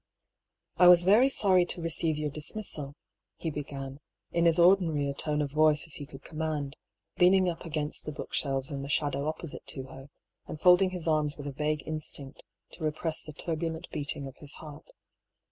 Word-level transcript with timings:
"I 0.77 0.87
was 0.87 1.03
very 1.03 1.29
sorry 1.29 1.63
to 1.67 1.79
receive 1.83 2.17
your 2.17 2.31
dismissal," 2.31 2.95
he 3.37 3.51
began, 3.51 3.99
in 4.31 4.47
as 4.47 4.57
ordinary 4.57 5.07
a 5.07 5.13
tone 5.13 5.43
of 5.43 5.51
voice 5.51 5.85
as 5.85 5.93
he 5.93 6.07
could 6.07 6.23
com 6.23 6.39
mand, 6.39 6.75
leaning 7.19 7.47
up 7.47 7.65
against 7.65 8.05
the 8.07 8.11
bookshelves 8.11 8.71
in 8.71 8.81
the 8.81 8.89
shadow 8.89 9.27
opposite 9.27 9.67
to 9.67 9.83
her, 9.83 10.09
and 10.47 10.59
folding 10.59 10.89
his 10.89 11.07
arms 11.07 11.37
with 11.37 11.45
a 11.45 11.51
vague 11.51 11.83
instinct 11.87 12.41
to 12.71 12.83
repress 12.83 13.21
the 13.21 13.31
turbulent 13.33 13.91
beating 13.91 14.25
of 14.25 14.37
his 14.37 14.55
heart. 14.55 14.87